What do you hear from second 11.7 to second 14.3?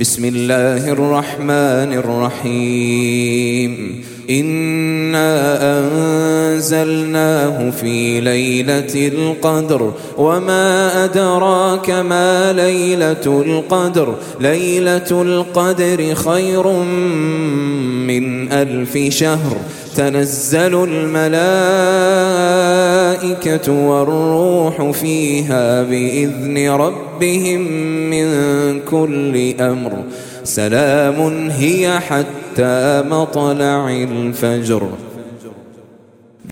ما ليلة القدر.